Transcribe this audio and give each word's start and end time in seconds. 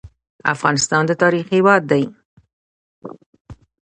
افغانستان 0.53 1.03
د 1.07 1.11
تاریخ 1.21 1.45
هیواد 1.55 1.81
دی 1.91 2.03